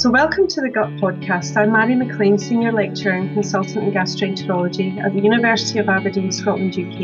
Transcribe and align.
So, 0.00 0.08
welcome 0.08 0.48
to 0.48 0.62
the 0.62 0.70
Gut 0.70 0.88
Podcast. 0.96 1.58
I'm 1.58 1.72
Mary 1.72 1.94
McLean, 1.94 2.38
Senior 2.38 2.72
Lecturer 2.72 3.12
and 3.12 3.34
Consultant 3.34 3.84
in 3.84 3.92
Gastroenterology 3.92 4.96
at 4.96 5.12
the 5.12 5.20
University 5.20 5.78
of 5.78 5.90
Aberdeen, 5.90 6.32
Scotland, 6.32 6.72
UK, 6.72 7.02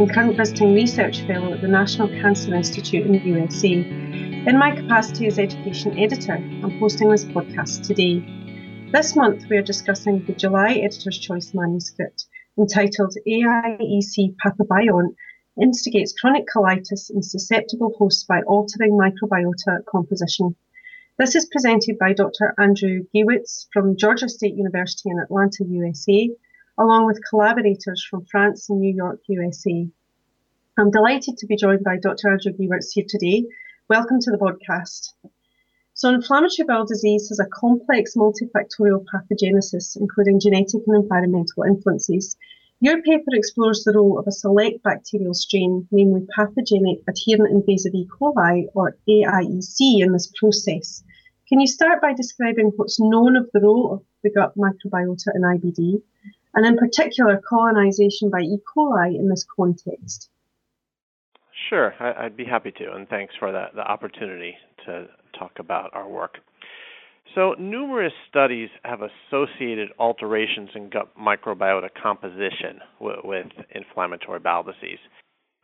and 0.00 0.12
current 0.12 0.36
visiting 0.36 0.74
Research 0.74 1.20
Fellow 1.20 1.54
at 1.54 1.60
the 1.60 1.68
National 1.68 2.08
Cancer 2.08 2.52
Institute 2.52 3.06
in 3.06 3.12
the 3.12 3.20
USA. 3.20 3.74
In 3.74 4.58
my 4.58 4.74
capacity 4.74 5.28
as 5.28 5.38
Education 5.38 5.96
Editor, 5.96 6.34
I'm 6.34 6.80
hosting 6.80 7.10
this 7.10 7.24
podcast 7.26 7.86
today. 7.86 8.18
This 8.90 9.14
month, 9.14 9.44
we 9.48 9.56
are 9.58 9.62
discussing 9.62 10.24
the 10.24 10.32
July 10.32 10.72
Editor's 10.72 11.20
Choice 11.20 11.54
manuscript 11.54 12.26
entitled 12.58 13.14
AIEC 13.24 14.34
Pathobiont 14.44 15.14
instigates 15.62 16.12
chronic 16.20 16.46
colitis 16.52 17.08
in 17.08 17.22
susceptible 17.22 17.94
hosts 17.96 18.24
by 18.24 18.40
altering 18.48 18.98
microbiota 18.98 19.84
composition. 19.88 20.56
This 21.18 21.34
is 21.34 21.44
presented 21.44 21.98
by 21.98 22.14
Dr. 22.14 22.54
Andrew 22.58 23.04
Giewitz 23.14 23.68
from 23.70 23.98
Georgia 23.98 24.30
State 24.30 24.54
University 24.54 25.10
in 25.10 25.18
Atlanta, 25.18 25.62
USA, 25.68 26.30
along 26.78 27.04
with 27.04 27.20
collaborators 27.28 28.02
from 28.02 28.24
France 28.24 28.70
and 28.70 28.80
New 28.80 28.94
York, 28.94 29.20
USA. 29.28 29.86
I'm 30.78 30.90
delighted 30.90 31.36
to 31.36 31.46
be 31.46 31.56
joined 31.56 31.84
by 31.84 31.98
Dr. 31.98 32.30
Andrew 32.30 32.52
Giewitz 32.52 32.92
here 32.94 33.04
today. 33.06 33.44
Welcome 33.90 34.20
to 34.20 34.30
the 34.30 34.38
podcast. 34.38 35.12
So, 35.92 36.08
inflammatory 36.08 36.66
bowel 36.66 36.86
disease 36.86 37.28
has 37.28 37.40
a 37.40 37.46
complex 37.46 38.14
multifactorial 38.16 39.04
pathogenesis, 39.04 39.98
including 40.00 40.40
genetic 40.40 40.80
and 40.86 40.96
environmental 40.96 41.64
influences. 41.64 42.38
Your 42.82 43.00
paper 43.00 43.30
explores 43.32 43.84
the 43.84 43.92
role 43.92 44.18
of 44.18 44.26
a 44.26 44.32
select 44.32 44.82
bacterial 44.82 45.34
strain, 45.34 45.86
namely 45.92 46.26
pathogenic 46.34 46.98
adherent 47.06 47.52
invasive 47.54 47.94
E. 47.94 48.08
coli, 48.08 48.64
or 48.74 48.96
AIEC, 49.08 50.02
in 50.02 50.10
this 50.10 50.32
process. 50.36 51.04
Can 51.48 51.60
you 51.60 51.68
start 51.68 52.02
by 52.02 52.12
describing 52.12 52.72
what's 52.74 52.98
known 52.98 53.36
of 53.36 53.48
the 53.52 53.60
role 53.60 53.92
of 53.92 54.02
the 54.24 54.30
gut 54.30 54.56
microbiota 54.56 55.28
in 55.32 55.42
IBD, 55.42 56.02
and 56.54 56.66
in 56.66 56.76
particular 56.76 57.40
colonization 57.48 58.30
by 58.30 58.40
E. 58.40 58.58
coli 58.74 59.16
in 59.16 59.28
this 59.28 59.46
context? 59.54 60.28
Sure, 61.68 61.94
I'd 62.00 62.36
be 62.36 62.44
happy 62.44 62.72
to, 62.72 62.94
and 62.94 63.08
thanks 63.08 63.36
for 63.38 63.52
the, 63.52 63.66
the 63.76 63.88
opportunity 63.88 64.56
to 64.86 65.06
talk 65.38 65.60
about 65.60 65.94
our 65.94 66.08
work. 66.08 66.40
So, 67.34 67.54
numerous 67.58 68.12
studies 68.28 68.68
have 68.84 69.00
associated 69.00 69.88
alterations 69.98 70.68
in 70.74 70.90
gut 70.90 71.08
microbiota 71.18 71.88
composition 72.02 72.80
with, 73.00 73.20
with 73.24 73.46
inflammatory 73.74 74.38
bowel 74.38 74.64
disease. 74.64 74.98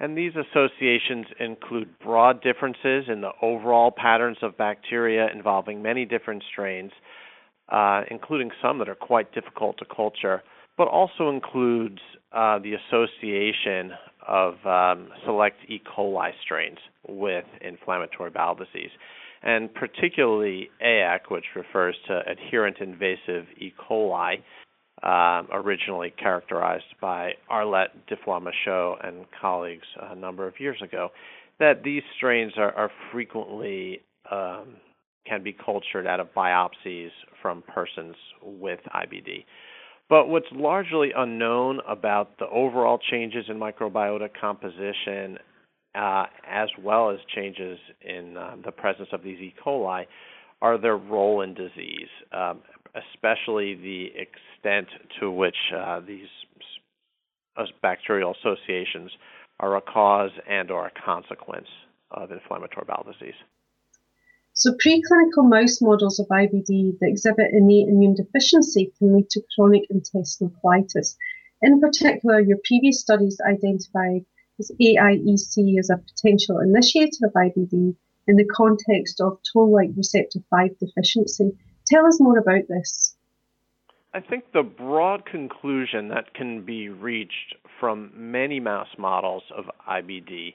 And 0.00 0.16
these 0.16 0.32
associations 0.34 1.26
include 1.40 1.98
broad 1.98 2.40
differences 2.42 3.04
in 3.08 3.20
the 3.20 3.32
overall 3.42 3.90
patterns 3.90 4.38
of 4.42 4.56
bacteria 4.56 5.28
involving 5.34 5.82
many 5.82 6.04
different 6.04 6.42
strains, 6.50 6.92
uh, 7.68 8.02
including 8.10 8.50
some 8.62 8.78
that 8.78 8.88
are 8.88 8.94
quite 8.94 9.34
difficult 9.34 9.76
to 9.78 9.84
culture, 9.84 10.42
but 10.78 10.88
also 10.88 11.28
includes 11.28 11.98
uh, 12.32 12.58
the 12.60 12.74
association 12.74 13.92
of 14.26 14.54
um, 14.64 15.08
select 15.24 15.56
E. 15.68 15.82
coli 15.84 16.30
strains 16.42 16.78
with 17.08 17.44
inflammatory 17.60 18.30
bowel 18.30 18.54
disease 18.54 18.90
and 19.42 19.72
particularly 19.74 20.70
AIC, 20.84 21.30
which 21.30 21.44
refers 21.54 21.96
to 22.08 22.20
adherent 22.26 22.78
invasive 22.80 23.46
E. 23.58 23.72
coli, 23.88 24.42
uh, 25.02 25.42
originally 25.52 26.10
characterized 26.10 26.84
by 27.00 27.32
Arlette 27.50 27.90
Duflois-Michaux 28.10 28.96
and 29.06 29.24
colleagues 29.40 29.86
a 30.10 30.16
number 30.16 30.46
of 30.46 30.54
years 30.58 30.80
ago, 30.82 31.10
that 31.60 31.82
these 31.84 32.02
strains 32.16 32.52
are, 32.56 32.72
are 32.72 32.90
frequently 33.12 34.00
um, 34.30 34.76
can 35.26 35.42
be 35.42 35.52
cultured 35.52 36.06
out 36.06 36.20
of 36.20 36.32
biopsies 36.34 37.10
from 37.42 37.62
persons 37.62 38.16
with 38.42 38.80
IBD. 38.94 39.44
But 40.08 40.28
what's 40.28 40.46
largely 40.52 41.10
unknown 41.14 41.80
about 41.86 42.38
the 42.38 42.48
overall 42.48 42.98
changes 43.10 43.44
in 43.48 43.58
microbiota 43.58 44.28
composition 44.40 45.38
uh, 45.94 46.26
as 46.46 46.68
well 46.82 47.10
as 47.10 47.18
changes 47.34 47.78
in 48.00 48.36
uh, 48.36 48.56
the 48.64 48.72
presence 48.72 49.08
of 49.12 49.22
these 49.22 49.38
E. 49.38 49.54
coli, 49.64 50.06
are 50.60 50.78
their 50.78 50.96
role 50.96 51.42
in 51.42 51.54
disease, 51.54 52.08
um, 52.32 52.60
especially 52.94 53.74
the 53.74 54.06
extent 54.16 54.88
to 55.20 55.30
which 55.30 55.56
uh, 55.76 56.00
these 56.00 56.26
bacterial 57.82 58.34
associations 58.40 59.10
are 59.60 59.76
a 59.76 59.80
cause 59.80 60.30
and 60.48 60.70
or 60.70 60.86
a 60.86 60.92
consequence 61.04 61.68
of 62.10 62.30
inflammatory 62.30 62.84
bowel 62.86 63.04
disease. 63.04 63.34
So, 64.52 64.72
preclinical 64.72 65.48
mouse 65.48 65.80
models 65.80 66.18
of 66.18 66.26
IBD 66.28 66.98
that 66.98 67.08
exhibit 67.08 67.52
innate 67.52 67.88
immune 67.88 68.14
deficiency 68.14 68.92
can 68.98 69.14
lead 69.14 69.30
to 69.30 69.42
chronic 69.54 69.84
intestinal 69.90 70.52
colitis. 70.64 71.16
In 71.62 71.80
particular, 71.80 72.40
your 72.40 72.58
previous 72.64 73.00
studies 73.00 73.40
identified 73.40 74.24
is 74.58 74.72
AIEC 74.80 75.78
as 75.78 75.90
a 75.90 75.98
potential 75.98 76.58
initiator 76.60 77.26
of 77.26 77.32
IBD 77.32 77.94
in 78.26 78.36
the 78.36 78.44
context 78.44 79.20
of 79.20 79.38
toll-like 79.52 79.90
receptor 79.96 80.40
5 80.50 80.78
deficiency. 80.78 81.56
Tell 81.86 82.06
us 82.06 82.20
more 82.20 82.38
about 82.38 82.68
this. 82.68 83.14
I 84.14 84.20
think 84.20 84.52
the 84.52 84.62
broad 84.62 85.26
conclusion 85.26 86.08
that 86.08 86.34
can 86.34 86.64
be 86.64 86.88
reached 86.88 87.54
from 87.78 88.10
many 88.14 88.58
mouse 88.58 88.88
models 88.98 89.42
of 89.56 89.66
IBD 89.88 90.54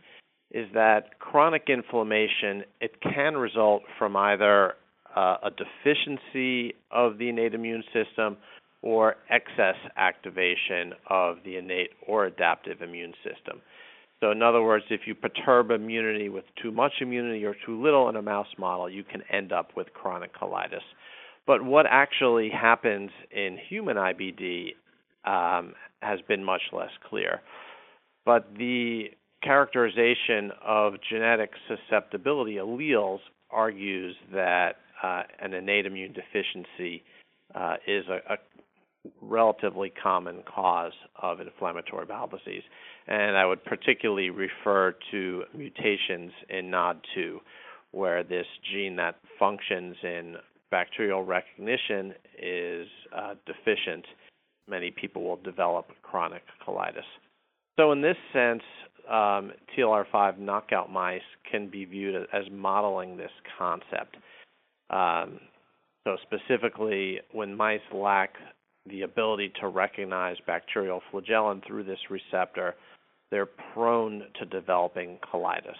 is 0.52 0.68
that 0.74 1.19
chronic 1.19 1.63
inflammation 1.68 2.63
it 2.80 3.02
can 3.02 3.36
result 3.38 3.84
from 3.97 4.16
either 4.16 4.74
uh, 5.16 5.38
a 5.44 5.50
deficiency 5.52 6.75
of 6.92 7.18
the 7.18 7.30
innate 7.30 7.53
immune 7.53 7.84
system 7.94 8.38
or 8.81 9.16
excess 9.30 9.75
activation 9.97 10.94
of 11.09 11.38
the 11.46 11.58
innate 11.58 11.92
or 12.08 12.25
adaptive 12.25 12.81
immune 12.81 13.13
system. 13.24 13.62
So, 14.23 14.31
in 14.31 14.41
other 14.41 14.61
words, 14.61 14.85
if 14.89 15.01
you 15.06 15.16
perturb 15.16 15.69
immunity 15.69 16.29
with 16.29 16.45
too 16.61 16.72
much 16.72 16.94
immunity 17.01 17.44
or 17.44 17.57
too 17.66 17.84
little 17.84 18.07
in 18.07 18.16
a 18.16 18.22
mouse 18.22 18.47
model, 18.57 18.89
you 18.89 19.03
can 19.03 19.22
end 19.29 19.51
up 19.51 19.72
with 19.75 19.94
chronic 19.94 20.34
colitis. 20.34 20.79
But 21.45 21.66
what 21.66 21.85
actually 21.89 22.50
happens 22.50 23.12
in 23.31 23.57
human 23.67 23.97
IBD 23.97 24.75
um, 25.25 25.73
has 26.01 26.22
been 26.29 26.41
much 26.41 26.62
less 26.72 26.91
clear. 27.09 27.41
But 28.25 28.47
the 28.57 29.07
characterization 29.44 30.51
of 30.66 30.94
genetic 31.09 31.51
susceptibility 31.67 32.56
alleles 32.56 33.19
argues 33.51 34.16
that 34.31 34.78
uh, 35.03 35.23
an 35.41 35.53
innate 35.53 35.85
immune 35.85 36.13
deficiency 36.13 37.03
uh, 37.53 37.75
is 37.85 38.06
a, 38.07 38.35
a 38.35 38.38
relatively 39.22 39.91
common 40.02 40.44
cause 40.44 40.94
of 41.22 41.40
inflammatory 41.40 42.06
bowel 42.06 42.28
disease. 42.28 42.64
And 43.08 43.36
I 43.36 43.46
would 43.46 43.64
particularly 43.64 44.30
refer 44.30 44.96
to 45.12 45.44
mutations 45.53 46.31
in 46.50 46.72
NOD2, 46.72 47.38
where 47.92 48.24
this 48.24 48.46
gene 48.72 48.96
that 48.97 49.16
functions 49.38 49.96
in 50.03 50.36
bacterial 50.72 51.24
recognition 51.24 52.13
is 52.42 52.88
uh, 53.16 53.36
deficient. 53.46 54.06
Many 54.68 54.92
people 54.92 55.24
will 55.24 55.38
develop 55.38 55.88
chronic 56.02 56.44
colitis. 56.66 57.03
So, 57.78 57.92
in 57.92 58.02
this 58.02 58.18
sense, 58.31 58.63
um, 59.09 59.52
TLR5 59.78 60.40
knockout 60.40 60.92
mice 60.92 61.22
can 61.50 61.69
be 61.69 61.86
viewed 61.86 62.16
as 62.31 62.44
modeling 62.52 63.18
this 63.18 63.31
concept. 63.58 64.18
Um, 64.90 65.40
so, 66.06 66.18
specifically, 66.24 67.19
when 67.31 67.56
mice 67.56 67.81
lack 67.94 68.36
the 68.89 69.03
ability 69.03 69.51
to 69.61 69.67
recognize 69.67 70.38
bacterial 70.45 71.01
flagellin 71.11 71.61
through 71.66 71.83
this 71.83 71.99
receptor, 72.09 72.75
they're 73.31 73.49
prone 73.73 74.24
to 74.39 74.45
developing 74.45 75.18
colitis. 75.33 75.80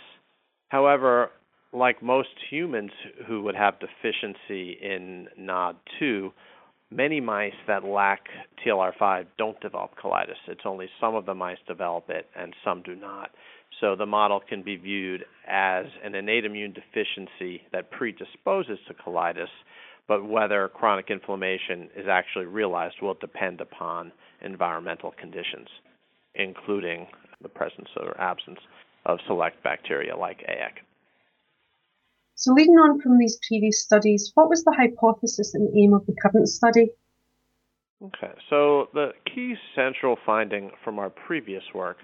However, 0.70 1.30
like 1.74 2.02
most 2.02 2.30
humans 2.50 2.92
who 3.28 3.44
would 3.44 3.56
have 3.56 3.76
deficiency 3.80 4.78
in 4.82 5.28
NOD2, 5.40 6.32
many 6.92 7.20
mice 7.20 7.54
that 7.68 7.84
lack 7.84 8.22
TLR5 8.66 9.26
don't 9.38 9.60
develop 9.60 9.92
colitis. 10.02 10.38
It's 10.48 10.62
only 10.66 10.88
some 11.02 11.16
of 11.16 11.26
the 11.26 11.34
mice 11.34 11.58
develop 11.68 12.10
it 12.10 12.28
and 12.36 12.54
some 12.64 12.84
do 12.84 12.96
not. 12.96 13.32
So 13.82 13.96
the 13.96 14.06
model 14.06 14.40
can 14.40 14.62
be 14.62 14.76
viewed 14.76 15.26
as 15.48 15.86
an 16.04 16.16
innate 16.16 16.46
immune 16.46 16.74
deficiency 16.74 17.64
that 17.72 17.92
predisposes 17.92 18.80
to 18.88 18.94
colitis, 18.94 19.48
but 20.08 20.28
whether 20.28 20.68
chronic 20.68 21.10
inflammation 21.10 21.90
is 21.96 22.08
actually 22.08 22.46
realized 22.46 22.96
will 23.02 23.16
depend 23.16 23.62
upon 23.62 24.12
environmental 24.42 25.14
conditions, 25.20 25.68
including 26.36 27.08
the 27.42 27.50
presence 27.50 27.90
or 27.98 28.20
absence 28.20 28.60
of 29.06 29.20
select 29.28 29.62
bacteria 29.64 30.16
like 30.16 30.40
AIC. 30.40 30.84
So, 32.36 32.54
leading 32.54 32.76
on 32.76 33.00
from 33.00 33.18
these 33.20 33.40
previous 33.48 33.82
studies, 33.82 34.32
what 34.34 34.50
was 34.50 34.64
the 34.64 34.74
hypothesis 34.76 35.54
and 35.54 35.70
aim 35.78 35.94
of 35.94 36.06
the 36.06 36.16
current 36.22 36.50
study? 36.50 36.90
Okay, 38.04 38.34
so 38.50 38.90
the 38.94 39.12
key 39.34 39.56
central 39.76 40.18
finding 40.26 40.72
from 40.84 41.00
our 41.00 41.10
previous 41.10 41.64
work 41.74 41.98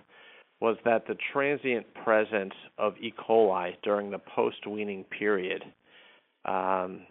was 0.62 0.78
that 0.86 1.08
the 1.08 1.16
transient 1.34 1.86
presence 1.94 2.54
of 2.78 2.94
E. 3.02 3.14
coli 3.18 3.76
during 3.84 4.12
the 4.12 4.20
post 4.20 4.66
weaning 4.68 5.04
period 5.06 5.64
um, 6.46 7.02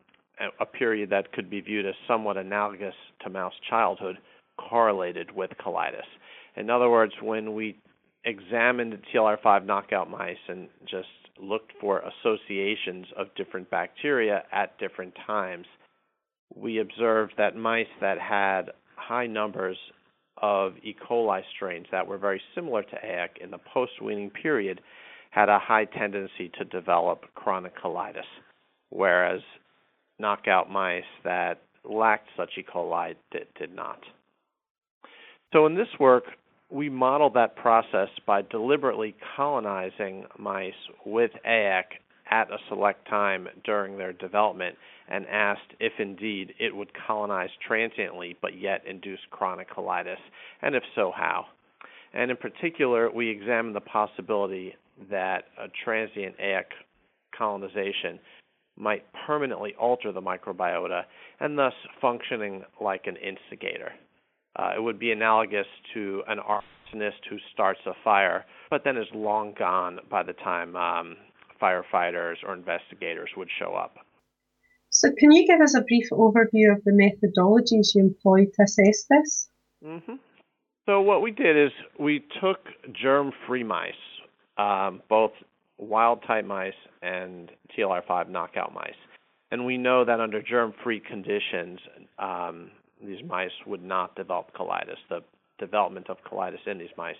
a 0.61 0.67
period 0.67 1.11
that 1.11 1.33
could 1.33 1.51
be 1.51 1.61
viewed 1.61 1.87
as 1.87 1.95
somewhat 2.07 2.37
analogous 2.37 2.95
to 3.23 3.31
mouse 3.31 3.55
childhood, 3.69 4.19
correlated 4.59 5.31
with 5.35 5.51
colitis. 5.65 6.07
In 6.57 6.71
other 6.71 6.91
words, 6.91 7.13
when 7.23 7.55
we 7.55 7.79
examined 8.25 8.99
TLR5 9.15 9.65
knockout 9.65 10.11
mice 10.11 10.37
and 10.49 10.69
just 10.85 11.09
looked 11.41 11.73
for 11.81 12.01
associations 12.01 13.07
of 13.17 13.29
different 13.37 13.71
bacteria 13.71 14.43
at 14.53 14.79
different 14.79 15.15
times, 15.27 15.67
we 16.55 16.79
observed 16.79 17.35
that 17.39 17.57
mice 17.57 17.87
that 18.01 18.19
had 18.19 18.71
high 18.97 19.27
numbers 19.27 19.77
of 20.43 20.75
E. 20.83 20.95
coli 21.09 21.43
strains 21.55 21.87
that 21.91 22.07
were 22.07 22.19
very 22.19 22.41
similar 22.55 22.83
to 22.83 22.97
AIC 23.05 23.43
in 23.43 23.51
the 23.51 23.59
post 23.59 24.01
weaning 24.03 24.31
period 24.31 24.81
had 25.31 25.49
a 25.49 25.59
high 25.59 25.85
tendency 25.85 26.51
to 26.59 26.65
develop 26.65 27.25
chronic 27.35 27.77
colitis, 27.77 28.23
whereas 28.91 29.43
knockout 30.19 30.71
mice 30.71 31.05
that 31.25 31.61
lacked 31.85 32.29
such 32.37 32.51
E. 32.59 32.63
coli 32.63 33.15
did, 33.31 33.47
did 33.59 33.75
not. 33.75 34.01
So, 35.53 35.67
in 35.67 35.75
this 35.75 35.89
work, 35.99 36.25
we 36.71 36.91
modeled 36.91 37.35
that 37.35 37.57
process 37.57 38.09
by 38.27 38.43
deliberately 38.43 39.15
colonizing 39.37 40.27
mice 40.39 40.73
with 41.07 41.31
AIC 41.47 41.85
at 42.31 42.51
a 42.51 42.59
select 42.69 43.09
time 43.09 43.49
during 43.65 43.97
their 43.97 44.13
development 44.13 44.77
and 45.09 45.27
asked 45.27 45.73
if 45.81 45.93
indeed 45.99 46.53
it 46.59 46.75
would 46.77 46.91
colonize 47.07 47.49
transiently 47.67 48.37
but 48.43 48.59
yet 48.59 48.83
induce 48.87 49.21
chronic 49.31 49.71
colitis, 49.71 50.19
and 50.61 50.75
if 50.75 50.83
so, 50.95 51.11
how. 51.17 51.47
And 52.13 52.31
in 52.31 52.37
particular, 52.37 53.11
we 53.11 53.29
examined 53.29 53.75
the 53.77 53.81
possibility 53.81 54.75
that 55.11 55.45
a 55.59 55.69
transient 55.85 56.37
AIC 56.39 56.65
colonization 57.37 58.19
might 58.79 59.05
permanently 59.27 59.75
alter 59.79 60.13
the 60.13 60.23
microbiota 60.23 61.03
and 61.41 61.59
thus 61.59 61.75
functioning 62.01 62.63
like 62.81 63.07
an 63.07 63.17
instigator. 63.17 63.93
Uh, 64.57 64.73
it 64.77 64.83
would 64.83 64.99
be 64.99 65.13
analogous 65.13 65.67
to 65.95 66.23
an 66.29 66.39
arsonist 66.39 67.25
who 67.29 67.37
starts 67.53 67.81
a 67.87 67.93
fire 68.03 68.45
but 68.71 68.85
then 68.85 68.97
is 68.97 69.07
long 69.15 69.55
gone 69.59 69.99
by 70.11 70.23
the 70.23 70.33
time 70.35 70.77
um, 70.77 71.17
firefighters 71.61 72.37
or 72.47 72.55
investigators 72.55 73.31
would 73.37 73.49
show 73.59 73.75
up. 73.75 73.97
So, 74.91 75.11
can 75.19 75.33
you 75.33 75.47
give 75.47 75.61
us 75.61 75.75
a 75.75 75.83
brief 75.83 76.09
overview 76.13 76.73
of 76.73 76.83
the 76.85 76.93
methodologies 76.93 77.95
you 77.95 78.03
employed 78.03 78.49
to 78.55 78.63
assess 78.63 79.05
this? 79.09 79.51
Mm-hmm. 79.85 80.15
So, 80.87 81.03
what 81.03 81.21
we 81.21 81.31
did 81.31 81.57
is 81.57 81.71
we 82.01 82.25
took 82.41 82.61
germ 82.93 83.33
free 83.47 83.65
mice, 83.65 83.93
um, 84.57 85.03
both 85.09 85.33
wild 85.79 86.23
type 86.27 86.45
mice 86.45 86.73
and 87.03 87.51
TLR5 87.77 88.29
knockout 88.29 88.75
mice. 88.75 88.91
And 89.51 89.65
we 89.65 89.79
know 89.79 90.05
that 90.05 90.21
under 90.21 90.43
germ 90.43 90.75
free 90.83 91.01
conditions, 91.01 91.79
um, 92.19 92.71
these 93.05 93.23
mice 93.27 93.51
would 93.67 93.83
not 93.83 94.15
develop 94.15 94.53
colitis. 94.55 94.99
The 95.09 95.21
development 95.59 96.11
of 96.11 96.19
colitis 96.31 96.67
in 96.67 96.79
these 96.79 96.89
mice 96.97 97.17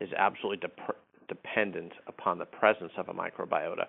is 0.00 0.08
absolutely 0.16 0.68
de- 0.68 0.94
dependent 1.28 1.92
upon 2.06 2.38
the 2.38 2.44
presence 2.44 2.92
of 2.96 3.08
a 3.08 3.12
microbiota. 3.14 3.86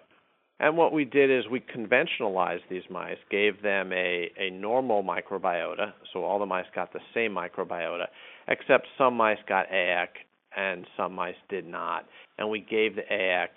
And 0.60 0.76
what 0.76 0.92
we 0.92 1.06
did 1.06 1.30
is 1.30 1.48
we 1.50 1.60
conventionalized 1.60 2.64
these 2.70 2.84
mice, 2.90 3.18
gave 3.30 3.62
them 3.62 3.94
a, 3.94 4.32
a 4.40 4.50
normal 4.50 5.04
microbiota, 5.04 5.94
so 6.12 6.24
all 6.24 6.40
the 6.40 6.48
mice 6.48 6.66
got 6.74 6.92
the 6.94 7.00
same 7.14 7.32
microbiota, 7.32 8.06
except 8.48 8.88
some 8.98 9.16
mice 9.16 9.38
got 9.48 9.70
AIC 9.70 10.08
and 10.56 10.88
some 10.98 11.14
mice 11.14 11.36
did 11.50 11.68
not. 11.68 12.08
And 12.40 12.50
we 12.50 12.60
gave 12.60 12.96
the 12.96 13.04
AIC 13.12 13.50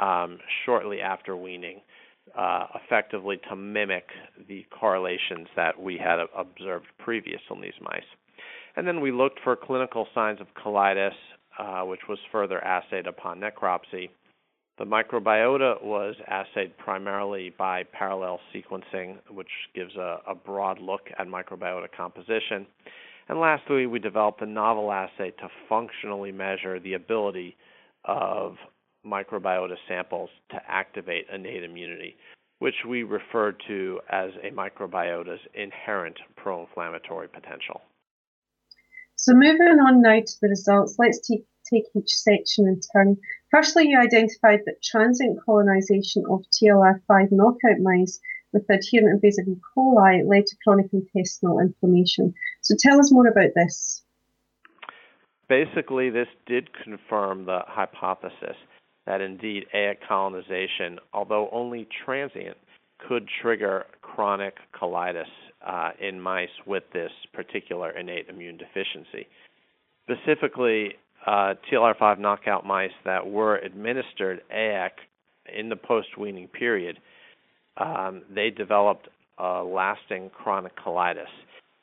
um, 0.00 0.38
shortly 0.64 1.00
after 1.00 1.36
weaning, 1.36 1.80
uh, 2.36 2.66
effectively 2.74 3.40
to 3.48 3.56
mimic 3.56 4.06
the 4.48 4.64
correlations 4.78 5.48
that 5.56 5.80
we 5.80 5.98
had 5.98 6.18
observed 6.36 6.86
previous 6.98 7.40
in 7.50 7.60
these 7.60 7.72
mice. 7.80 8.02
And 8.76 8.86
then 8.86 9.00
we 9.00 9.12
looked 9.12 9.40
for 9.44 9.56
clinical 9.56 10.06
signs 10.14 10.40
of 10.40 10.46
colitis, 10.54 11.12
uh, 11.58 11.82
which 11.82 12.00
was 12.08 12.18
further 12.30 12.58
assayed 12.60 13.06
upon 13.06 13.40
necropsy. 13.40 14.08
The 14.78 14.84
microbiota 14.84 15.82
was 15.82 16.14
assayed 16.26 16.76
primarily 16.78 17.50
by 17.56 17.84
parallel 17.92 18.40
sequencing, 18.54 19.18
which 19.30 19.50
gives 19.74 19.94
a, 19.96 20.20
a, 20.26 20.34
broad 20.34 20.80
look 20.80 21.02
at 21.18 21.26
microbiota 21.26 21.88
composition. 21.94 22.66
And 23.28 23.38
lastly, 23.38 23.86
we 23.86 23.98
developed 23.98 24.40
a 24.40 24.46
novel 24.46 24.90
assay 24.90 25.30
to 25.38 25.48
functionally 25.68 26.32
measure 26.32 26.80
the 26.80 26.94
ability 26.94 27.56
of 28.06 28.56
microbiota 29.06 29.76
samples 29.88 30.30
to 30.50 30.56
activate 30.68 31.26
innate 31.32 31.64
immunity, 31.64 32.16
which 32.58 32.84
we 32.88 33.02
refer 33.02 33.52
to 33.66 34.00
as 34.10 34.30
a 34.42 34.50
microbiota's 34.50 35.40
inherent 35.54 36.18
pro 36.36 36.60
inflammatory 36.60 37.28
potential. 37.28 37.82
So, 39.16 39.34
moving 39.34 39.78
on 39.80 40.02
now 40.02 40.20
to 40.20 40.40
the 40.40 40.48
results, 40.48 40.96
let's 40.98 41.20
take 41.26 41.44
take 41.72 41.84
each 41.96 42.10
section 42.10 42.66
in 42.66 42.80
turn. 42.92 43.16
Firstly, 43.50 43.88
you 43.88 43.98
identified 43.98 44.60
that 44.66 44.82
transient 44.82 45.38
colonization 45.44 46.24
of 46.28 46.44
TLR5 46.50 47.28
knockout 47.30 47.80
mice 47.80 48.20
with 48.52 48.64
adherent 48.68 49.14
invasive 49.14 49.48
E. 49.48 49.56
coli 49.76 50.26
led 50.26 50.46
to 50.46 50.56
chronic 50.62 50.92
intestinal 50.92 51.58
inflammation. 51.58 52.34
So 52.60 52.74
tell 52.78 52.98
us 52.98 53.12
more 53.12 53.26
about 53.26 53.50
this. 53.54 54.02
Basically, 55.48 56.10
this 56.10 56.28
did 56.46 56.70
confirm 56.72 57.44
the 57.44 57.60
hypothesis 57.66 58.56
that 59.06 59.20
indeed 59.20 59.66
AIC 59.74 59.96
colonization, 60.06 60.98
although 61.12 61.48
only 61.52 61.88
transient, 62.04 62.56
could 63.08 63.28
trigger 63.40 63.86
chronic 64.00 64.54
colitis 64.80 65.24
uh, 65.66 65.90
in 66.00 66.20
mice 66.20 66.48
with 66.66 66.84
this 66.92 67.10
particular 67.32 67.90
innate 67.90 68.28
immune 68.28 68.56
deficiency. 68.56 69.26
Specifically, 70.04 70.94
uh, 71.26 71.54
TLR5 71.70 72.18
knockout 72.18 72.66
mice 72.66 72.90
that 73.04 73.26
were 73.26 73.56
administered 73.58 74.42
AIC 74.54 74.90
in 75.56 75.68
the 75.68 75.76
post 75.76 76.18
weaning 76.18 76.48
period, 76.48 76.98
um, 77.76 78.22
they 78.34 78.50
developed 78.50 79.08
a 79.38 79.62
lasting 79.62 80.30
chronic 80.30 80.72
colitis. 80.76 81.30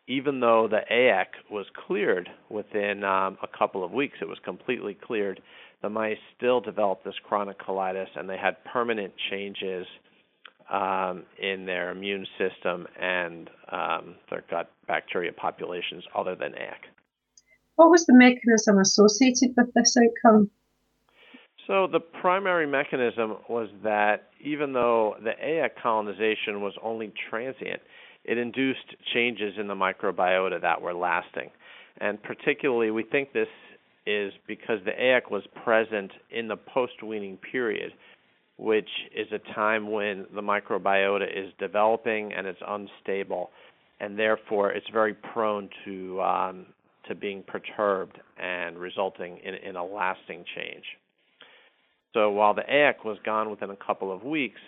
Even 0.08 0.40
though 0.40 0.68
the 0.68 0.82
AIC 0.92 1.52
was 1.52 1.66
cleared 1.88 2.30
within 2.50 3.04
um, 3.04 3.38
a 3.44 3.58
couple 3.58 3.84
of 3.84 3.92
weeks, 3.92 4.18
it 4.22 4.28
was 4.28 4.40
completely 4.44 4.96
cleared, 4.96 5.42
the 5.82 5.90
mice 5.90 6.18
still 6.36 6.60
developed 6.60 7.06
this 7.06 7.16
chronic 7.24 7.60
colitis 7.60 8.08
and 8.16 8.30
they 8.30 8.38
had 8.38 8.64
permanent 8.66 9.14
changes 9.30 9.86
um, 10.72 11.24
in 11.42 11.66
their 11.66 11.92
immune 11.92 12.28
system 12.38 12.88
and 13.00 13.50
um, 13.72 14.16
their 14.30 14.44
gut 14.50 14.72
bacteria 14.88 15.32
populations 15.32 16.04
other 16.16 16.36
than 16.36 16.52
AIC. 16.52 16.90
What 17.76 17.90
was 17.90 18.06
the 18.06 18.14
mechanism 18.14 18.78
associated 18.78 19.56
with 19.56 19.74
this 19.74 19.96
outcome? 19.98 20.52
So 21.66 21.88
the 21.88 22.00
primary 22.00 22.68
mechanism 22.68 23.38
was 23.48 23.70
that 23.84 24.30
even 24.44 24.74
though 24.74 25.16
the 25.24 25.32
AIC 25.44 25.70
colonization 25.82 26.62
was 26.62 26.74
only 26.84 27.14
transient, 27.30 27.82
it 28.26 28.38
induced 28.38 28.96
changes 29.14 29.54
in 29.58 29.68
the 29.68 29.76
microbiota 29.76 30.62
that 30.62 30.82
were 30.82 30.94
lasting. 30.94 31.52
And 32.02 32.22
particularly, 32.22 32.92
we 32.92 33.04
think 33.04 33.34
this 33.34 33.48
is 34.06 34.34
because 34.48 34.80
the 34.86 34.92
AIC 34.92 35.30
was 35.30 35.44
present 35.64 36.12
in 36.32 36.48
the 36.48 36.58
post 36.58 37.04
weaning 37.04 37.38
period, 37.38 37.92
which 38.58 38.90
is 39.16 39.28
a 39.32 39.54
time 39.54 39.92
when 39.92 40.26
the 40.34 40.42
microbiota 40.42 41.26
is 41.26 41.52
developing 41.60 42.34
and 42.34 42.48
it's 42.48 42.62
unstable, 42.68 43.52
and 44.00 44.18
therefore 44.18 44.72
it's 44.72 44.90
very 44.92 45.14
prone 45.14 45.70
to 45.86 46.22
um, 46.22 46.66
to 47.08 47.16
being 47.16 47.44
perturbed 47.44 48.20
and 48.38 48.78
resulting 48.78 49.40
in, 49.44 49.56
in 49.56 49.76
a 49.76 49.84
lasting 49.84 50.46
change. 50.56 50.84
So 52.14 52.30
while 52.32 52.54
the 52.54 52.62
AIC 52.62 53.04
was 53.04 53.18
gone 53.26 53.50
within 53.50 53.70
a 53.72 53.76
couple 53.76 54.12
of 54.12 54.24
weeks, 54.24 54.60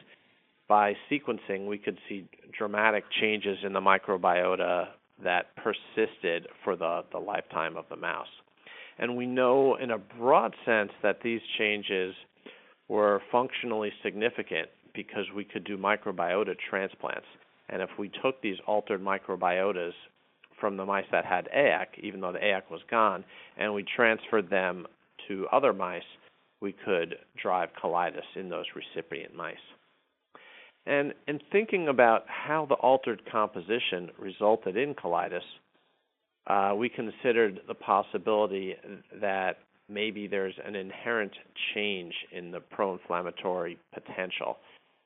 by 0.67 0.95
sequencing, 1.09 1.67
we 1.67 1.77
could 1.77 1.97
see 2.07 2.27
dramatic 2.57 3.03
changes 3.19 3.57
in 3.63 3.73
the 3.73 3.81
microbiota 3.81 4.87
that 5.23 5.47
persisted 5.55 6.47
for 6.63 6.75
the, 6.75 7.03
the 7.11 7.19
lifetime 7.19 7.77
of 7.77 7.85
the 7.89 7.95
mouse. 7.95 8.27
And 9.01 9.17
we 9.17 9.25
know 9.25 9.75
in 9.75 9.91
a 9.91 9.97
broad 9.97 10.55
sense 10.63 10.91
that 11.01 11.21
these 11.23 11.41
changes 11.57 12.13
were 12.87 13.21
functionally 13.31 13.91
significant 14.03 14.69
because 14.93 15.25
we 15.35 15.43
could 15.43 15.63
do 15.63 15.77
microbiota 15.77 16.55
transplants. 16.69 17.25
And 17.69 17.81
if 17.81 17.89
we 17.97 18.11
took 18.21 18.41
these 18.41 18.57
altered 18.67 19.01
microbiotas 19.01 19.93
from 20.59 20.77
the 20.77 20.85
mice 20.85 21.05
that 21.11 21.25
had 21.25 21.49
AIC, 21.55 22.03
even 22.03 22.21
though 22.21 22.31
the 22.31 22.39
AIC 22.39 22.69
was 22.69 22.81
gone, 22.91 23.25
and 23.57 23.73
we 23.73 23.83
transferred 23.95 24.49
them 24.49 24.85
to 25.27 25.47
other 25.51 25.73
mice, 25.73 26.03
we 26.61 26.71
could 26.85 27.15
drive 27.41 27.69
colitis 27.81 28.21
in 28.35 28.49
those 28.49 28.65
recipient 28.75 29.35
mice. 29.35 29.55
And 30.85 31.13
in 31.27 31.39
thinking 31.51 31.87
about 31.87 32.25
how 32.27 32.67
the 32.67 32.75
altered 32.75 33.21
composition 33.31 34.11
resulted 34.19 34.77
in 34.77 34.93
colitis, 34.93 35.41
uh, 36.51 36.75
we 36.75 36.89
considered 36.89 37.61
the 37.67 37.73
possibility 37.73 38.75
that 39.21 39.59
maybe 39.87 40.27
there's 40.27 40.53
an 40.65 40.75
inherent 40.75 41.31
change 41.73 42.13
in 42.33 42.51
the 42.51 42.59
pro 42.59 42.93
inflammatory 42.93 43.77
potential 43.93 44.57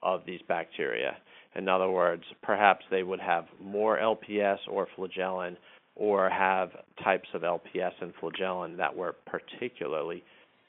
of 0.02 0.22
these 0.26 0.40
bacteria. 0.48 1.16
In 1.56 1.70
other 1.70 1.90
words, 1.90 2.24
perhaps 2.42 2.84
they 2.90 3.04
would 3.04 3.20
have 3.20 3.46
more 3.62 4.00
LPS 4.00 4.58
or 4.68 4.88
flagellin 4.96 5.56
or 5.96 6.30
have 6.30 6.72
types 7.04 7.30
of 7.36 7.44
LPS 7.44 7.94
and 8.02 8.12
flagellin 8.20 8.76
that 8.78 8.96
were 8.96 9.16
particularly 9.28 10.24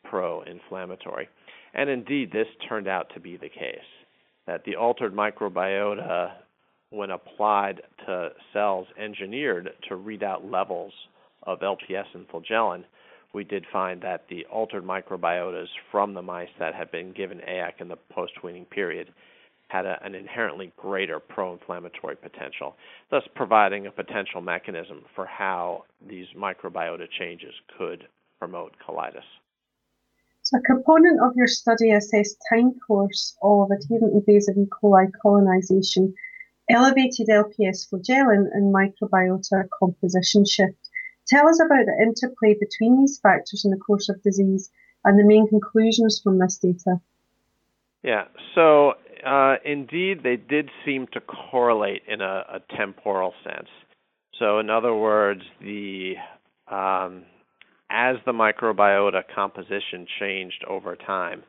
pro 0.05 0.43
inflammatory. 0.43 1.27
And 1.73 1.89
indeed, 1.89 2.31
this 2.33 2.47
turned 2.69 2.87
out 2.87 3.11
to 3.15 3.21
be 3.21 3.39
the 3.39 3.49
case 3.49 3.79
that 4.47 4.65
the 4.65 4.77
altered 4.77 5.15
microbiota, 5.15 6.33
when 6.91 7.11
applied 7.11 7.83
to 8.07 8.31
cells 8.53 8.87
engineered 8.99 9.71
to 9.89 9.97
read 9.97 10.23
out 10.23 10.49
levels 10.51 10.93
of 11.43 11.61
LPS 11.61 12.07
and 12.15 12.27
flagellin, 12.29 12.85
we 13.33 13.45
did 13.45 13.67
find 13.73 14.01
that 14.03 14.25
the 14.29 14.45
altered 14.47 14.85
microbiotas 14.85 15.69
from 15.91 16.15
the 16.15 16.23
mice 16.23 16.49
that 16.59 16.75
had 16.75 16.91
been 16.91 17.13
given 17.13 17.39
AAC 17.39 17.81
in 17.81 17.89
the 17.89 17.97
post 18.11 18.43
weaning 18.43 18.65
period 18.65 19.13
had 19.69 19.85
a, 19.85 19.99
an 20.05 20.15
inherently 20.15 20.73
greater 20.77 21.19
pro 21.19 21.53
inflammatory 21.53 22.17
potential, 22.17 22.77
thus 23.11 23.25
providing 23.35 23.87
a 23.87 23.91
potential 23.91 24.41
mechanism 24.41 25.05
for 25.15 25.27
how 25.27 25.85
these 26.09 26.27
microbiota 26.37 27.07
changes 27.19 27.53
could 27.77 28.07
promote 28.39 28.73
colitis. 28.87 29.27
So, 30.43 30.59
a 30.59 30.61
component 30.61 31.21
of 31.21 31.33
your 31.35 31.49
study 31.49 31.91
assessed 31.91 32.37
time 32.49 32.75
course 32.87 33.37
of 33.43 33.69
adherent 33.73 34.15
invasive 34.15 34.57
E. 34.57 34.67
coli 34.67 35.11
colonization, 35.21 36.15
elevated 36.71 37.29
LPS 37.29 37.89
flagellin, 37.89 38.51
and 38.53 38.75
microbiota 38.75 39.69
composition 39.79 40.45
shift. 40.45 40.89
Tell 41.27 41.49
us 41.49 41.61
about 41.61 41.87
the 41.87 42.03
interplay 42.03 42.55
between 42.59 42.99
these 42.99 43.19
factors 43.21 43.65
in 43.65 43.71
the 43.71 43.77
course 43.77 44.09
of 44.09 44.23
disease 44.23 44.71
and 45.05 45.19
the 45.19 45.25
main 45.25 45.49
conclusions 45.49 46.21
from 46.23 46.39
this 46.39 46.59
data. 46.59 47.01
Yeah, 48.03 48.25
so 48.55 48.95
uh, 49.25 49.57
indeed, 49.65 50.23
they 50.23 50.37
did 50.37 50.71
seem 50.85 51.07
to 51.13 51.21
correlate 51.21 52.03
in 52.07 52.21
a, 52.21 52.45
a 52.49 52.77
temporal 52.77 53.35
sense. 53.43 53.69
So, 54.39 54.59
in 54.59 54.71
other 54.71 54.95
words, 54.95 55.43
the 55.61 56.15
um, 56.69 57.25
as 57.91 58.17
the 58.27 58.33
microbiota 58.33 59.23
composition 59.35 60.07
changed 60.21 60.65
over 60.69 60.97
time, 60.97 61.43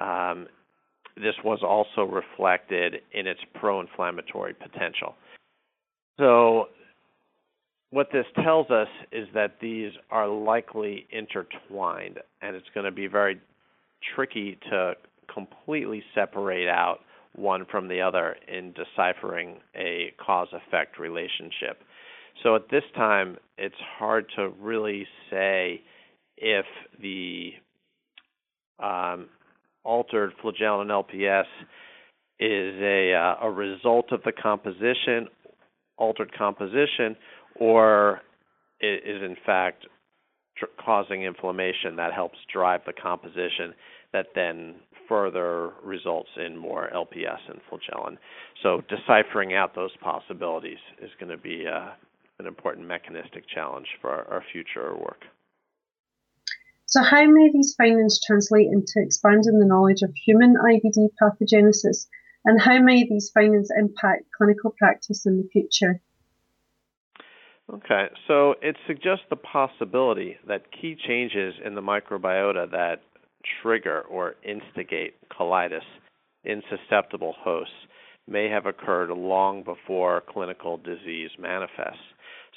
um, 0.00 0.48
this 1.16 1.34
was 1.44 1.60
also 1.62 2.10
reflected 2.10 2.96
in 3.12 3.26
its 3.26 3.40
pro-inflammatory 3.54 4.54
potential. 4.54 5.14
So, 6.18 6.66
what 7.90 8.08
this 8.12 8.26
tells 8.42 8.70
us 8.70 8.88
is 9.10 9.26
that 9.34 9.56
these 9.60 9.92
are 10.10 10.28
likely 10.28 11.06
intertwined, 11.10 12.18
and 12.40 12.54
it's 12.54 12.68
going 12.74 12.84
to 12.84 12.92
be 12.92 13.08
very 13.08 13.40
tricky 14.14 14.58
to 14.70 14.94
completely 15.32 16.02
separate 16.14 16.68
out 16.68 17.00
one 17.34 17.64
from 17.70 17.88
the 17.88 18.00
other 18.00 18.36
in 18.48 18.72
deciphering 18.72 19.56
a 19.76 20.12
cause 20.24 20.48
effect 20.52 20.98
relationship. 20.98 21.82
So 22.42 22.56
at 22.56 22.68
this 22.70 22.84
time, 22.96 23.36
it's 23.58 23.74
hard 23.98 24.26
to 24.36 24.50
really 24.60 25.06
say 25.30 25.82
if 26.36 26.64
the 27.00 27.52
um, 28.78 29.28
altered 29.90 30.32
flagellin 30.40 30.86
LPS 30.86 31.46
is 32.38 32.74
a, 32.80 33.12
uh, 33.12 33.46
a 33.46 33.50
result 33.50 34.12
of 34.12 34.22
the 34.24 34.30
composition, 34.30 35.26
altered 35.98 36.32
composition, 36.38 37.16
or 37.56 38.20
is 38.80 39.22
in 39.22 39.36
fact 39.44 39.86
tr- 40.56 40.66
causing 40.82 41.24
inflammation 41.24 41.96
that 41.96 42.14
helps 42.14 42.38
drive 42.52 42.80
the 42.86 42.92
composition 42.92 43.74
that 44.12 44.26
then 44.36 44.76
further 45.08 45.72
results 45.84 46.30
in 46.36 46.56
more 46.56 46.88
LPS 46.94 47.40
and 47.48 47.60
flagellin. 47.68 48.16
So 48.62 48.82
deciphering 48.88 49.54
out 49.54 49.74
those 49.74 49.90
possibilities 50.00 50.78
is 51.02 51.10
going 51.18 51.30
to 51.30 51.42
be 51.42 51.64
uh, 51.66 51.90
an 52.38 52.46
important 52.46 52.86
mechanistic 52.86 53.42
challenge 53.52 53.88
for 54.00 54.10
our, 54.10 54.24
our 54.34 54.44
future 54.52 54.96
work. 54.96 55.24
So, 56.90 57.04
how 57.04 57.24
may 57.24 57.50
these 57.52 57.76
findings 57.78 58.20
translate 58.20 58.66
into 58.66 58.94
expanding 58.96 59.60
the 59.60 59.66
knowledge 59.66 60.02
of 60.02 60.12
human 60.26 60.56
IBD 60.56 61.10
pathogenesis, 61.22 62.08
and 62.44 62.60
how 62.60 62.80
may 62.80 63.04
these 63.08 63.30
findings 63.32 63.68
impact 63.70 64.24
clinical 64.36 64.74
practice 64.76 65.24
in 65.24 65.36
the 65.38 65.48
future? 65.52 66.00
Okay, 67.72 68.08
so 68.26 68.56
it 68.60 68.76
suggests 68.88 69.24
the 69.30 69.36
possibility 69.36 70.36
that 70.48 70.72
key 70.72 70.96
changes 71.06 71.54
in 71.64 71.76
the 71.76 71.80
microbiota 71.80 72.68
that 72.72 73.02
trigger 73.62 74.00
or 74.10 74.34
instigate 74.42 75.14
colitis 75.28 75.86
in 76.42 76.60
susceptible 76.68 77.36
hosts 77.38 77.72
may 78.26 78.48
have 78.48 78.66
occurred 78.66 79.10
long 79.10 79.62
before 79.62 80.24
clinical 80.28 80.76
disease 80.76 81.30
manifests. 81.38 82.02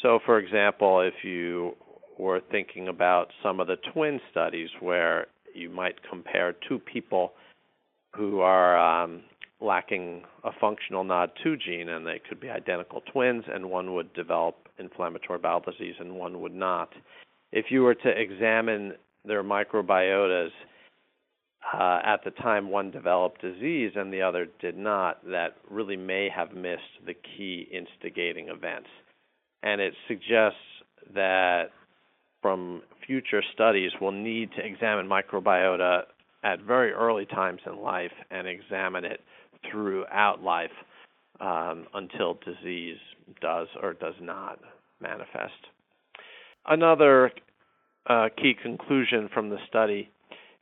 So, 0.01 0.19
for 0.25 0.39
example, 0.39 1.01
if 1.01 1.23
you 1.23 1.75
were 2.17 2.41
thinking 2.51 2.87
about 2.87 3.27
some 3.41 3.59
of 3.59 3.67
the 3.67 3.77
twin 3.93 4.19
studies 4.31 4.69
where 4.79 5.27
you 5.53 5.69
might 5.69 5.95
compare 6.09 6.55
two 6.67 6.79
people 6.79 7.33
who 8.15 8.39
are 8.41 8.77
um, 8.77 9.21
lacking 9.61 10.23
a 10.43 10.51
functional 10.59 11.03
NOD2 11.03 11.59
gene 11.65 11.89
and 11.89 12.05
they 12.05 12.21
could 12.27 12.39
be 12.39 12.49
identical 12.49 13.01
twins, 13.11 13.43
and 13.51 13.69
one 13.69 13.93
would 13.93 14.13
develop 14.13 14.55
inflammatory 14.79 15.39
bowel 15.39 15.61
disease 15.61 15.95
and 15.99 16.13
one 16.15 16.41
would 16.41 16.53
not. 16.53 16.89
If 17.51 17.65
you 17.69 17.83
were 17.83 17.95
to 17.95 18.09
examine 18.09 18.93
their 19.25 19.43
microbiotas 19.43 20.49
uh, 21.73 22.01
at 22.03 22.23
the 22.25 22.31
time 22.31 22.69
one 22.69 22.91
developed 22.91 23.41
disease 23.41 23.91
and 23.95 24.11
the 24.11 24.21
other 24.21 24.47
did 24.59 24.77
not, 24.77 25.23
that 25.25 25.55
really 25.69 25.95
may 25.95 26.29
have 26.35 26.53
missed 26.53 26.81
the 27.05 27.13
key 27.13 27.67
instigating 27.71 28.49
events. 28.49 28.89
And 29.61 29.79
it 29.79 29.93
suggests 30.07 30.57
that 31.13 31.69
from 32.43 32.83
future 33.07 33.41
studies, 33.53 33.91
we'll 33.99 34.11
need 34.11 34.51
to 34.51 34.63
examine 34.63 35.07
microbiota 35.07 36.03
at 36.43 36.61
very 36.61 36.91
early 36.91 37.25
times 37.25 37.61
in 37.65 37.81
life 37.81 38.11
and 38.29 38.47
examine 38.47 39.05
it 39.05 39.21
throughout 39.71 40.43
life 40.43 40.69
um, 41.39 41.87
until 41.95 42.37
disease 42.45 42.97
does 43.41 43.67
or 43.81 43.93
does 43.93 44.13
not 44.21 44.59
manifest. 45.01 45.53
Another 46.67 47.31
uh, 48.07 48.27
key 48.37 48.53
conclusion 48.61 49.29
from 49.33 49.49
the 49.49 49.57
study 49.67 50.09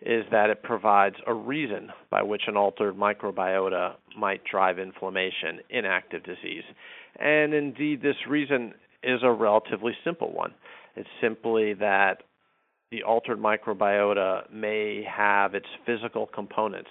is 0.04 0.24
that 0.32 0.50
it 0.50 0.64
provides 0.64 1.16
a 1.28 1.34
reason 1.34 1.90
by 2.10 2.24
which 2.24 2.44
an 2.48 2.58
altered 2.58 2.96
microbiota 2.96 3.94
might 4.18 4.44
drive 4.46 4.80
inflammation 4.80 5.60
in 5.70 5.86
active 5.86 6.24
disease. 6.24 6.64
And 7.20 7.54
indeed, 7.54 8.02
this 8.02 8.16
reason 8.28 8.74
is 9.04 9.20
a 9.24 9.32
relatively 9.32 9.94
simple 10.04 10.32
one. 10.32 10.54
It's 10.96 11.10
simply 11.22 11.74
that 11.76 12.24
the 12.92 13.04
altered 13.04 13.40
microbiota 13.40 14.52
may 14.52 15.04
have 15.04 15.56
its 15.56 15.68
physical 15.86 16.28
components, 16.28 16.90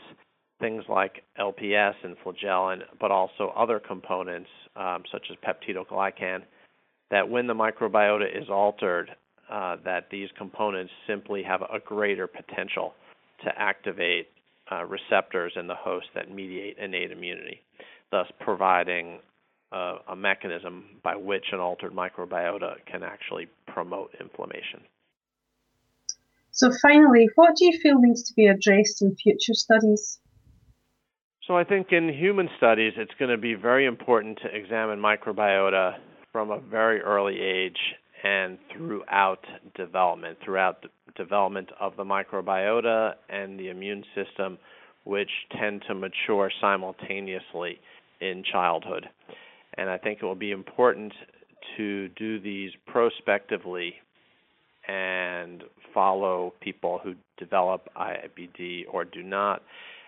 things 0.59 0.85
like 0.88 1.23
LPS 1.38 1.95
and 2.02 2.16
flagellin, 2.23 2.83
but 2.99 3.11
also 3.11 3.52
other 3.57 3.78
components 3.78 4.49
um, 4.76 5.02
such 5.12 5.26
as 5.30 5.37
peptidoglycan, 5.45 6.42
that 7.11 7.28
when 7.28 7.47
the 7.47 7.54
microbiota 7.54 8.25
is 8.25 8.49
altered, 8.49 9.11
uh, 9.50 9.76
that 9.85 10.07
these 10.11 10.28
components 10.38 10.92
simply 11.07 11.42
have 11.42 11.62
a 11.62 11.80
greater 11.85 12.26
potential 12.26 12.95
to 13.45 13.50
activate 13.59 14.28
uh, 14.71 14.85
receptors 14.85 15.52
in 15.57 15.66
the 15.66 15.75
host 15.75 16.07
that 16.14 16.30
mediate 16.30 16.78
innate 16.78 17.11
immunity, 17.11 17.61
thus 18.11 18.26
providing 18.38 19.19
uh, 19.72 19.98
a 20.08 20.16
mechanism 20.16 20.84
by 21.02 21.16
which 21.16 21.46
an 21.52 21.60
altered 21.60 21.92
microbiota 21.92 22.74
can 22.86 23.02
actually 23.02 23.48
promote 23.66 24.14
inflammation. 24.20 24.80
So, 26.52 26.70
finally, 26.82 27.28
what 27.36 27.56
do 27.56 27.64
you 27.64 27.78
feel 27.78 28.00
needs 28.00 28.24
to 28.24 28.34
be 28.34 28.46
addressed 28.46 29.02
in 29.02 29.14
future 29.14 29.54
studies? 29.54 30.18
So, 31.46 31.56
I 31.56 31.64
think 31.64 31.92
in 31.92 32.08
human 32.08 32.48
studies, 32.56 32.94
it's 32.96 33.14
going 33.18 33.30
to 33.30 33.38
be 33.38 33.54
very 33.54 33.86
important 33.86 34.40
to 34.42 34.54
examine 34.54 34.98
microbiota 34.98 35.96
from 36.32 36.50
a 36.50 36.60
very 36.60 37.00
early 37.00 37.40
age 37.40 37.78
and 38.22 38.58
throughout 38.72 39.44
development, 39.74 40.38
throughout 40.44 40.82
the 40.82 40.88
development 41.16 41.70
of 41.80 41.96
the 41.96 42.04
microbiota 42.04 43.14
and 43.28 43.58
the 43.58 43.68
immune 43.68 44.04
system, 44.14 44.58
which 45.04 45.30
tend 45.58 45.82
to 45.88 45.94
mature 45.94 46.50
simultaneously 46.60 47.80
in 48.20 48.42
childhood. 48.44 49.08
And 49.74 49.88
I 49.88 49.98
think 49.98 50.18
it 50.22 50.24
will 50.24 50.34
be 50.34 50.50
important 50.50 51.12
to 51.76 52.08
do 52.10 52.40
these 52.40 52.70
prospectively 52.86 53.94
and 54.88 55.62
follow 55.94 56.54
people 56.60 57.00
who 57.02 57.14
develop 57.38 57.88
IBD 57.96 58.84
or 58.90 59.04
do 59.04 59.22
not 59.22 59.62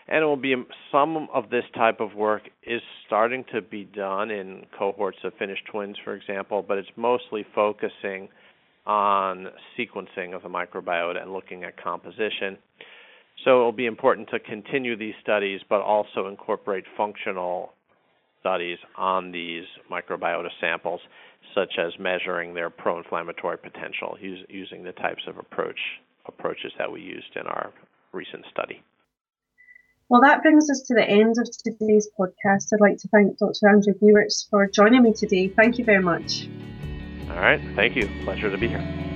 and 0.09 0.23
it 0.23 0.27
will 0.27 0.37
be 0.37 0.55
some 0.91 1.29
of 1.33 1.51
this 1.51 1.65
type 1.75 2.01
of 2.01 2.15
work 2.15 2.43
is 2.65 2.83
starting 3.07 3.45
to 3.53 3.63
be 3.63 3.85
done 3.85 4.31
in 4.31 4.65
cohorts 4.77 5.19
of 5.25 5.33
finished 5.39 5.63
twins, 5.71 5.97
for 6.05 6.15
example, 6.15 6.65
but 6.67 6.79
it's 6.79 6.91
mostly 6.97 7.47
focusing 7.55 8.29
on 8.85 9.47
sequencing 9.79 10.35
of 10.35 10.43
the 10.43 10.49
microbiota 10.49 11.23
and 11.23 11.33
looking 11.33 11.63
at 11.63 11.83
composition. 11.83 12.59
So 13.45 13.61
it'll 13.61 13.73
be 13.73 13.87
important 13.87 14.29
to 14.31 14.41
continue 14.41 14.97
these 14.97 15.15
studies, 15.23 15.61
but 15.69 15.81
also 15.81 16.27
incorporate 16.27 16.85
functional 16.97 17.73
studies 18.43 18.79
on 18.97 19.33
these 19.33 19.65
microbiota 19.91 20.49
samples, 20.61 21.01
such 21.55 21.79
as 21.79 21.93
measuring 21.99 22.55
their 22.55 22.69
pro-inflammatory 22.69 23.57
potential 23.57 24.19
use, 24.21 24.45
using 24.49 24.83
the 24.83 24.93
types 24.93 25.23
of 25.27 25.39
approach 25.39 25.79
approaches 26.27 26.73
that 26.79 26.91
we 26.91 27.01
used 27.01 27.35
in 27.35 27.47
our 27.47 27.73
recent 28.13 28.45
study. 28.51 28.83
Well, 30.09 30.21
that 30.21 30.43
brings 30.43 30.71
us 30.71 30.83
to 30.89 30.95
the 30.95 31.09
end 31.09 31.37
of 31.39 31.49
today's 31.65 32.09
podcast. 32.19 32.67
I'd 32.73 32.81
like 32.81 32.99
to 32.99 33.09
thank 33.09 33.39
Dr. 33.39 33.69
Andrew 33.69 33.95
Biewerts 33.95 34.49
for 34.51 34.69
joining 34.69 35.03
me 35.03 35.15
today. 35.15 35.49
Thank 35.49 35.79
you 35.79 35.85
very 35.85 36.03
much. 36.03 36.49
All 37.31 37.37
right. 37.37 37.61
Thank 37.75 37.97
you. 37.97 38.09
Pleasure 38.25 38.51
to 38.51 38.59
be 38.59 38.69
here. 38.69 39.12